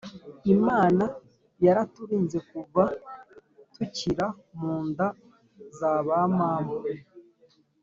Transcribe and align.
imana 0.53 1.03
yaraturinze 1.65 2.37
kuva 2.49 2.83
tukira 3.73 4.25
munda 4.57 5.07
z 5.77 5.79
abamama 5.93 6.71